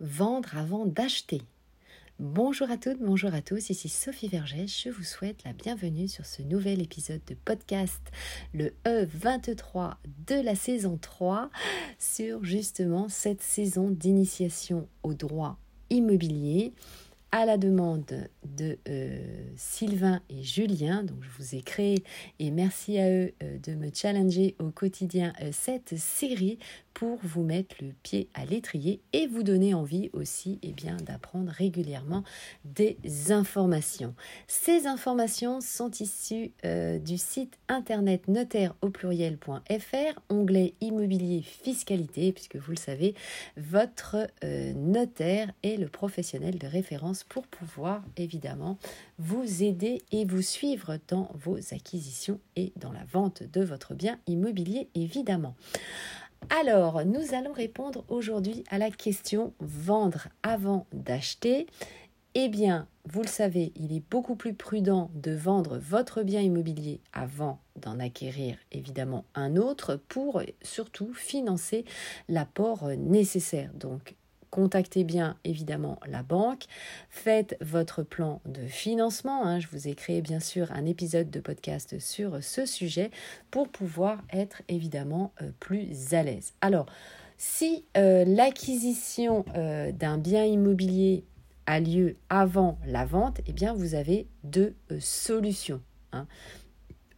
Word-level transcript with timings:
vendre 0.00 0.56
avant 0.56 0.86
d'acheter. 0.86 1.42
Bonjour 2.18 2.70
à 2.70 2.76
toutes, 2.76 3.00
bonjour 3.00 3.32
à 3.34 3.40
tous, 3.40 3.70
ici 3.70 3.88
Sophie 3.88 4.28
Vergès, 4.28 4.66
je 4.66 4.90
vous 4.90 5.02
souhaite 5.02 5.42
la 5.44 5.54
bienvenue 5.54 6.06
sur 6.06 6.26
ce 6.26 6.42
nouvel 6.42 6.82
épisode 6.82 7.20
de 7.26 7.34
podcast, 7.34 8.00
le 8.52 8.74
E23 8.84 9.94
de 10.26 10.34
la 10.42 10.54
saison 10.54 10.98
3, 11.00 11.50
sur 11.98 12.44
justement 12.44 13.08
cette 13.08 13.40
saison 13.40 13.90
d'initiation 13.90 14.86
au 15.02 15.14
droit 15.14 15.58
immobilier 15.88 16.72
à 17.32 17.46
la 17.46 17.56
demande 17.56 18.28
de 18.44 18.78
euh, 18.88 19.18
Sylvain 19.56 20.20
et 20.28 20.42
Julien. 20.42 21.04
Donc 21.04 21.18
je 21.22 21.28
vous 21.38 21.54
ai 21.54 21.62
créé 21.62 22.02
et 22.38 22.50
merci 22.50 22.98
à 22.98 23.08
eux 23.08 23.32
euh, 23.42 23.58
de 23.58 23.74
me 23.74 23.90
challenger 23.94 24.56
au 24.58 24.70
quotidien 24.70 25.32
euh, 25.40 25.50
cette 25.52 25.96
série 25.96 26.58
pour 26.92 27.18
vous 27.22 27.42
mettre 27.42 27.76
le 27.80 27.92
pied 28.02 28.28
à 28.34 28.44
l'étrier 28.44 29.00
et 29.12 29.28
vous 29.28 29.44
donner 29.44 29.74
envie 29.74 30.10
aussi 30.12 30.58
et 30.62 30.70
eh 30.70 30.72
bien, 30.72 30.96
d'apprendre 30.96 31.50
régulièrement 31.52 32.24
des 32.64 32.98
informations. 33.30 34.14
Ces 34.48 34.86
informations 34.86 35.60
sont 35.60 35.90
issues 35.92 36.50
du 37.00 37.16
site 37.16 37.58
internet 37.68 38.26
notaire 38.26 38.74
au 38.82 38.90
pluriel.fr, 38.90 40.20
onglet 40.28 40.74
immobilier 40.80 41.42
fiscalité, 41.42 42.32
puisque 42.32 42.56
vous 42.56 42.72
le 42.72 42.76
savez, 42.76 43.14
votre 43.56 44.26
notaire 44.74 45.52
est 45.62 45.76
le 45.76 45.88
professionnel 45.88 46.58
de 46.58 46.66
référence 46.66 47.19
pour 47.24 47.46
pouvoir 47.46 48.02
évidemment 48.16 48.78
vous 49.18 49.62
aider 49.62 50.02
et 50.12 50.24
vous 50.24 50.42
suivre 50.42 50.98
dans 51.08 51.30
vos 51.34 51.58
acquisitions 51.72 52.40
et 52.56 52.72
dans 52.76 52.92
la 52.92 53.04
vente 53.04 53.42
de 53.42 53.62
votre 53.62 53.94
bien 53.94 54.18
immobilier 54.26 54.88
évidemment. 54.94 55.54
Alors, 56.48 57.04
nous 57.04 57.34
allons 57.34 57.52
répondre 57.52 58.04
aujourd'hui 58.08 58.64
à 58.70 58.78
la 58.78 58.90
question 58.90 59.52
vendre 59.60 60.28
avant 60.42 60.86
d'acheter. 60.92 61.66
Eh 62.34 62.48
bien, 62.48 62.86
vous 63.06 63.22
le 63.22 63.28
savez, 63.28 63.72
il 63.76 63.92
est 63.92 64.02
beaucoup 64.08 64.36
plus 64.36 64.54
prudent 64.54 65.10
de 65.14 65.32
vendre 65.32 65.78
votre 65.78 66.22
bien 66.22 66.40
immobilier 66.40 67.00
avant 67.12 67.58
d'en 67.76 67.98
acquérir 67.98 68.56
évidemment 68.72 69.24
un 69.34 69.56
autre 69.56 69.96
pour 70.08 70.42
surtout 70.62 71.12
financer 71.12 71.84
l'apport 72.28 72.88
nécessaire. 72.96 73.72
Donc, 73.74 74.14
contactez 74.50 75.04
bien 75.04 75.36
évidemment 75.44 75.98
la 76.06 76.22
banque, 76.22 76.64
faites 77.08 77.56
votre 77.60 78.02
plan 78.02 78.40
de 78.46 78.62
financement. 78.66 79.44
Hein. 79.44 79.60
Je 79.60 79.68
vous 79.68 79.88
ai 79.88 79.94
créé 79.94 80.22
bien 80.22 80.40
sûr 80.40 80.70
un 80.72 80.86
épisode 80.86 81.30
de 81.30 81.40
podcast 81.40 81.98
sur 81.98 82.42
ce 82.42 82.66
sujet 82.66 83.10
pour 83.50 83.68
pouvoir 83.68 84.22
être 84.32 84.62
évidemment 84.68 85.32
euh, 85.42 85.50
plus 85.60 86.14
à 86.14 86.22
l'aise. 86.22 86.52
Alors, 86.60 86.86
si 87.36 87.84
euh, 87.96 88.24
l'acquisition 88.26 89.44
euh, 89.56 89.92
d'un 89.92 90.18
bien 90.18 90.44
immobilier 90.44 91.24
a 91.66 91.80
lieu 91.80 92.16
avant 92.28 92.78
la 92.86 93.04
vente, 93.06 93.40
eh 93.46 93.52
bien 93.52 93.72
vous 93.72 93.94
avez 93.94 94.26
deux 94.44 94.74
solutions. 94.98 95.80
Hein 96.12 96.26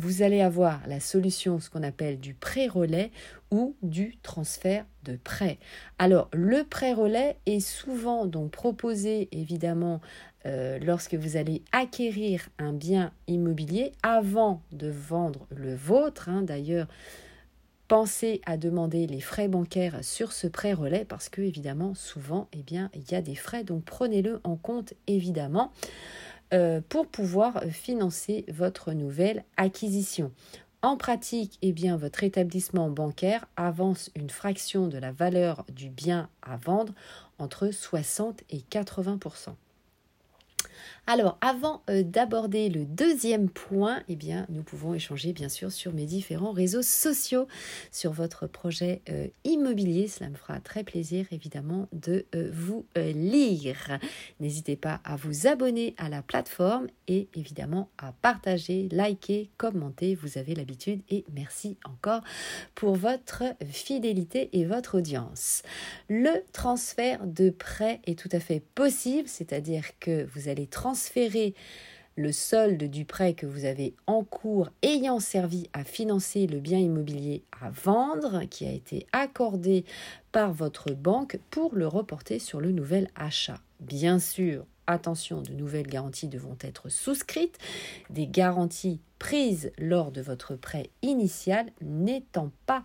vous 0.00 0.22
allez 0.22 0.40
avoir 0.40 0.80
la 0.86 0.98
solution, 0.98 1.60
ce 1.60 1.68
qu'on 1.68 1.82
appelle 1.82 2.18
du 2.18 2.32
pré-relais 2.34 3.10
ou 3.50 3.76
du 3.82 4.16
transfert 4.22 4.86
de 5.04 5.16
prêt. 5.16 5.58
Alors, 5.98 6.28
le 6.32 6.64
pré-relais 6.64 7.36
est 7.46 7.60
souvent 7.60 8.24
donc 8.24 8.50
proposé 8.50 9.28
évidemment 9.32 10.00
euh, 10.46 10.78
lorsque 10.78 11.14
vous 11.14 11.36
allez 11.36 11.62
acquérir 11.72 12.48
un 12.58 12.72
bien 12.72 13.12
immobilier 13.26 13.92
avant 14.02 14.62
de 14.72 14.88
vendre 14.88 15.46
le 15.50 15.74
vôtre. 15.74 16.30
Hein. 16.30 16.42
D'ailleurs, 16.42 16.86
pensez 17.86 18.40
à 18.46 18.56
demander 18.56 19.06
les 19.06 19.20
frais 19.20 19.48
bancaires 19.48 19.98
sur 20.02 20.32
ce 20.32 20.46
pré-relais 20.46 21.04
parce 21.04 21.28
que 21.28 21.42
évidemment, 21.42 21.94
souvent, 21.94 22.48
eh 22.52 22.62
bien, 22.62 22.88
il 22.94 23.10
y 23.10 23.14
a 23.14 23.20
des 23.20 23.34
frais, 23.34 23.64
donc 23.64 23.84
prenez-le 23.84 24.40
en 24.44 24.56
compte 24.56 24.94
évidemment. 25.06 25.72
Euh, 26.52 26.80
pour 26.88 27.06
pouvoir 27.06 27.62
financer 27.70 28.44
votre 28.48 28.92
nouvelle 28.92 29.44
acquisition. 29.56 30.32
En 30.82 30.96
pratique, 30.96 31.58
eh 31.62 31.70
bien, 31.70 31.96
votre 31.96 32.24
établissement 32.24 32.90
bancaire 32.90 33.46
avance 33.56 34.10
une 34.16 34.30
fraction 34.30 34.88
de 34.88 34.98
la 34.98 35.12
valeur 35.12 35.64
du 35.68 35.90
bien 35.90 36.28
à 36.42 36.56
vendre 36.56 36.92
entre 37.38 37.70
60 37.70 38.42
et 38.50 38.62
80 38.62 39.20
alors, 41.12 41.38
avant 41.40 41.82
euh, 41.90 42.04
d'aborder 42.04 42.68
le 42.68 42.84
deuxième 42.84 43.48
point, 43.48 44.04
eh 44.08 44.14
bien, 44.14 44.46
nous 44.48 44.62
pouvons 44.62 44.94
échanger 44.94 45.32
bien 45.32 45.48
sûr 45.48 45.72
sur 45.72 45.92
mes 45.92 46.06
différents 46.06 46.52
réseaux 46.52 46.82
sociaux, 46.82 47.48
sur 47.90 48.12
votre 48.12 48.46
projet 48.46 49.02
euh, 49.10 49.26
immobilier. 49.42 50.06
Cela 50.06 50.30
me 50.30 50.36
fera 50.36 50.60
très 50.60 50.84
plaisir 50.84 51.26
évidemment 51.32 51.88
de 51.92 52.26
euh, 52.36 52.48
vous 52.54 52.86
lire. 52.94 53.98
N'hésitez 54.38 54.76
pas 54.76 55.00
à 55.02 55.16
vous 55.16 55.48
abonner 55.48 55.96
à 55.98 56.08
la 56.08 56.22
plateforme 56.22 56.86
et 57.08 57.26
évidemment 57.34 57.88
à 57.98 58.12
partager, 58.12 58.88
liker, 58.92 59.50
commenter. 59.56 60.14
Vous 60.14 60.38
avez 60.38 60.54
l'habitude 60.54 61.02
et 61.10 61.24
merci 61.34 61.76
encore 61.84 62.22
pour 62.76 62.94
votre 62.94 63.42
fidélité 63.68 64.48
et 64.52 64.64
votre 64.64 64.98
audience. 64.98 65.62
Le 66.08 66.44
transfert 66.52 67.26
de 67.26 67.50
prêt 67.50 68.00
est 68.06 68.16
tout 68.16 68.28
à 68.30 68.38
fait 68.38 68.60
possible, 68.60 69.26
c'est-à-dire 69.26 69.98
que 69.98 70.28
vous 70.32 70.48
allez 70.48 70.68
transférer 70.68 70.99
transférer 71.00 71.54
le 72.16 72.30
solde 72.30 72.84
du 72.84 73.06
prêt 73.06 73.32
que 73.32 73.46
vous 73.46 73.64
avez 73.64 73.94
en 74.06 74.22
cours 74.22 74.68
ayant 74.82 75.18
servi 75.18 75.70
à 75.72 75.82
financer 75.82 76.46
le 76.46 76.60
bien 76.60 76.78
immobilier 76.78 77.42
à 77.58 77.70
vendre 77.70 78.44
qui 78.44 78.66
a 78.66 78.70
été 78.70 79.06
accordé 79.12 79.86
par 80.30 80.52
votre 80.52 80.92
banque 80.92 81.38
pour 81.50 81.74
le 81.74 81.86
reporter 81.86 82.38
sur 82.38 82.60
le 82.60 82.70
nouvel 82.70 83.08
achat. 83.14 83.60
Bien 83.80 84.18
sûr, 84.18 84.66
attention, 84.86 85.40
de 85.40 85.54
nouvelles 85.54 85.86
garanties 85.86 86.28
devront 86.28 86.58
être 86.60 86.90
souscrites, 86.90 87.56
des 88.10 88.26
garanties 88.26 89.00
prises 89.18 89.72
lors 89.78 90.12
de 90.12 90.20
votre 90.20 90.54
prêt 90.54 90.90
initial 91.00 91.70
n'étant 91.80 92.50
pas 92.66 92.84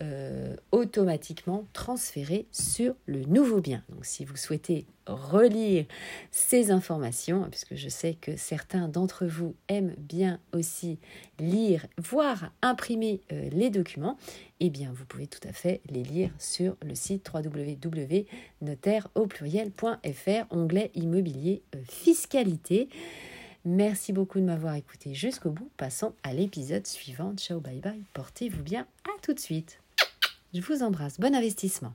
euh, 0.00 0.54
automatiquement 0.70 1.64
transféré 1.72 2.46
sur 2.52 2.94
le 3.06 3.24
nouveau 3.24 3.60
bien. 3.60 3.82
Donc 3.88 4.06
si 4.06 4.24
vous 4.24 4.36
souhaitez 4.36 4.86
relire 5.06 5.86
ces 6.30 6.70
informations, 6.70 7.48
puisque 7.50 7.74
je 7.74 7.88
sais 7.88 8.14
que 8.14 8.36
certains 8.36 8.86
d'entre 8.86 9.26
vous 9.26 9.56
aiment 9.68 9.96
bien 9.98 10.38
aussi 10.52 10.98
lire, 11.40 11.84
voire 11.96 12.52
imprimer 12.62 13.22
euh, 13.32 13.48
les 13.50 13.70
documents, 13.70 14.16
eh 14.60 14.70
bien 14.70 14.92
vous 14.94 15.04
pouvez 15.04 15.26
tout 15.26 15.46
à 15.48 15.52
fait 15.52 15.80
les 15.90 16.04
lire 16.04 16.30
sur 16.38 16.76
le 16.82 16.94
site 16.94 17.28
www.notaire 17.34 19.08
au 19.16 19.26
onglet 20.50 20.90
immobilier 20.94 21.62
euh, 21.74 21.78
fiscalité. 21.88 22.88
Merci 23.64 24.12
beaucoup 24.12 24.38
de 24.38 24.44
m'avoir 24.44 24.76
écouté 24.76 25.12
jusqu'au 25.12 25.50
bout. 25.50 25.70
Passons 25.76 26.14
à 26.22 26.32
l'épisode 26.32 26.86
suivant. 26.86 27.34
Ciao, 27.36 27.60
bye 27.60 27.80
bye. 27.80 28.02
Portez-vous 28.14 28.62
bien. 28.62 28.86
À 29.04 29.20
tout 29.22 29.34
de 29.34 29.40
suite. 29.40 29.80
Je 30.54 30.60
vous 30.62 30.82
embrasse. 30.82 31.20
Bon 31.20 31.34
investissement. 31.34 31.92